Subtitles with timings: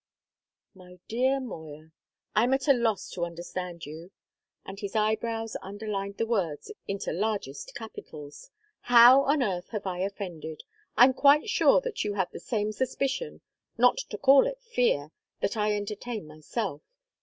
[0.73, 1.91] "My dear Moya,
[2.35, 4.09] I'm at a loss to understand you!"
[4.65, 8.49] and his eyebrows underlined the words into largest capitals.
[8.79, 10.63] "How on earth have I offended?
[10.97, 13.41] I'm quite sure that you have the same suspicion
[13.77, 16.81] not to call it fear that I entertain myself.